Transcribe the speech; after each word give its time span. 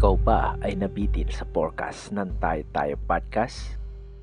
Ikaw 0.00 0.16
ba 0.24 0.56
ay 0.64 0.80
nabitin 0.80 1.28
sa 1.28 1.44
forecast 1.52 2.16
ng 2.16 2.40
Tayo 2.40 2.64
Tayo 2.72 2.96
Podcast? 3.04 3.76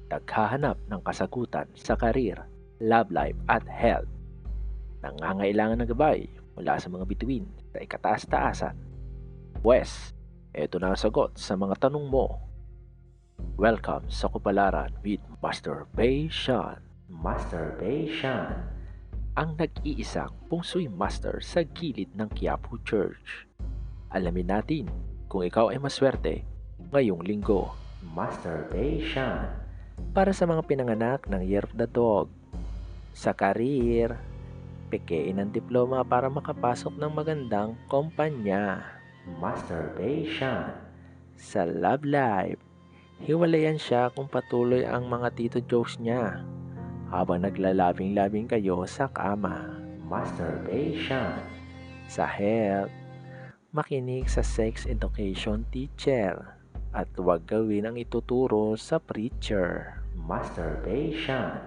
Naghahanap 0.10 0.74
ng 0.90 1.02
kasagutan 1.06 1.70
sa 1.78 1.94
karir, 1.94 2.50
love 2.82 3.14
life 3.14 3.38
at 3.46 3.62
health. 3.70 4.10
Nangangailangan 5.06 5.86
ng 5.86 5.90
gabay 5.94 6.26
mula 6.58 6.82
sa 6.82 6.90
mga 6.90 7.06
bituin 7.06 7.46
sa 7.70 7.78
ikataas-taasan. 7.78 8.74
Wes, 9.62 10.18
eto 10.50 10.82
na 10.82 10.98
ang 10.98 10.98
sagot 10.98 11.38
sa 11.38 11.54
mga 11.54 11.78
tanong 11.78 12.10
mo. 12.10 12.42
Welcome 13.54 14.10
sa 14.10 14.34
Kupalaran 14.34 14.98
with 15.06 15.22
Masturbation. 15.46 16.82
Masturbation. 17.06 18.66
Ang 19.38 19.54
nag-iisang 19.62 20.34
pungsoy 20.50 20.90
master 20.90 21.38
sa 21.38 21.62
gilid 21.62 22.10
ng 22.18 22.34
Quiapo 22.34 22.82
Church. 22.82 23.46
Alamin 24.10 24.50
natin 24.50 24.90
kung 25.28 25.44
ikaw 25.44 25.70
ay 25.72 25.80
maswerte 25.80 26.48
ngayong 26.92 27.24
linggo. 27.24 27.76
Masturbation. 28.16 29.44
Para 30.16 30.32
sa 30.32 30.48
mga 30.48 30.64
pinanganak 30.64 31.28
ng 31.28 31.44
Year 31.44 31.68
of 31.68 31.76
the 31.76 31.86
Dog. 31.88 32.32
Sa 33.12 33.36
karir, 33.36 34.16
pekein 34.88 35.44
ang 35.44 35.52
diploma 35.52 36.02
para 36.08 36.32
makapasok 36.32 36.96
ng 36.96 37.12
magandang 37.12 37.76
kumpanya. 37.92 38.82
Masturbation. 39.42 40.72
Sa 41.36 41.68
love 41.68 42.08
life, 42.08 42.62
hiwalayan 43.22 43.78
siya 43.78 44.10
kung 44.16 44.32
patuloy 44.32 44.88
ang 44.88 45.12
mga 45.12 45.36
tito 45.36 45.60
jokes 45.60 46.00
niya 46.00 46.42
habang 47.12 47.44
naglalabing-labing 47.44 48.48
kayo 48.48 48.88
sa 48.88 49.12
kama. 49.12 49.76
Masturbation. 50.08 51.36
Sa 52.08 52.24
health, 52.24 52.94
makinig 53.76 54.32
sa 54.32 54.40
sex 54.40 54.88
education 54.88 55.68
teacher 55.76 56.56
at 56.96 57.12
huwag 57.20 57.44
gawin 57.44 57.84
ang 57.84 58.00
ituturo 58.00 58.80
sa 58.80 58.98
preacher. 58.98 60.00
Masturbation. 60.16 61.60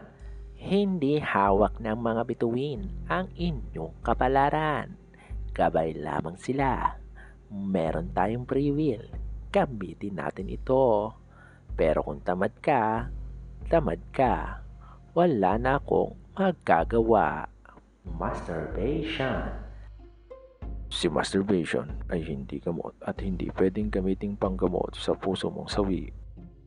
Hindi 0.61 1.21
hawak 1.21 1.81
ng 1.81 1.97
mga 1.97 2.23
bituin 2.27 2.89
ang 3.09 3.29
inyong 3.37 4.01
kapalaran. 4.05 4.97
Gabay 5.53 5.97
lamang 5.97 6.37
sila. 6.41 6.99
Meron 7.53 8.13
tayong 8.13 8.45
free 8.49 8.73
will. 8.73 9.05
Gamitin 9.53 10.21
natin 10.21 10.53
ito. 10.53 11.15
Pero 11.77 12.05
kung 12.05 12.21
tamad 12.21 12.53
ka, 12.61 13.09
tamad 13.69 14.01
ka. 14.13 14.61
Wala 15.17 15.57
na 15.57 15.81
akong 15.81 16.17
magagawa. 16.37 17.49
Masturbation. 18.05 19.70
Si 21.01 21.09
masturbation 21.09 21.89
ay 22.13 22.21
hindi 22.21 22.61
gamot 22.61 22.93
at 23.09 23.25
hindi 23.25 23.49
pwedeng 23.57 23.89
gamiting 23.89 24.37
panggamot 24.37 24.93
sa 25.01 25.17
puso 25.17 25.49
mong 25.49 25.73
sawi. 25.73 26.13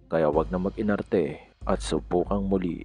Kaya 0.09 0.25
wag 0.33 0.49
na 0.49 0.57
mag-inarte 0.57 1.53
at 1.69 1.77
subukang 1.85 2.49
muli. 2.49 2.81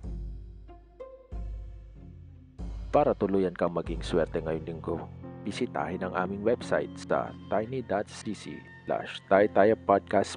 Para 2.93 3.17
tuluyan 3.17 3.57
kang 3.57 3.73
maging 3.73 4.05
swerte 4.05 4.45
ngayong 4.45 4.69
linggo, 4.69 5.09
bisitahin 5.49 6.05
ang 6.05 6.13
aming 6.21 6.45
website 6.45 6.93
sa 7.01 7.33
tiny.cc 7.49 8.45
slash 8.85 9.25
podcast 9.89 10.37